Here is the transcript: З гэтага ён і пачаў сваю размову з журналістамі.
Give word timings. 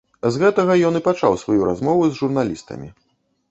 З 0.35 0.39
гэтага 0.43 0.77
ён 0.89 0.97
і 0.99 1.01
пачаў 1.09 1.37
сваю 1.43 1.69
размову 1.71 2.01
з 2.09 2.19
журналістамі. 2.23 2.93